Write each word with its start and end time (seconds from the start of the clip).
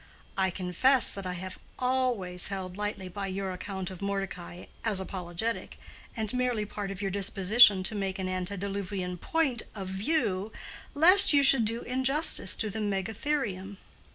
I 0.35 0.49
confess 0.49 1.11
that 1.11 1.27
I 1.27 1.33
have 1.33 1.59
always 1.77 2.47
held 2.47 2.75
lightly 2.75 3.07
by 3.07 3.27
your 3.27 3.51
account 3.51 3.91
of 3.91 4.01
Mordecai, 4.01 4.65
as 4.83 4.99
apologetic, 4.99 5.77
and 6.17 6.33
merely 6.33 6.65
part 6.65 6.89
of 6.89 7.03
your 7.03 7.11
disposition 7.11 7.83
to 7.83 7.93
make 7.93 8.17
an 8.17 8.27
antediluvian 8.27 9.19
point 9.19 9.61
of 9.75 9.89
view 9.89 10.51
lest 10.95 11.33
you 11.33 11.43
should 11.43 11.65
do 11.65 11.83
injustice 11.83 12.55
to 12.55 12.71
the 12.71 12.79
megatherium. 12.81 13.77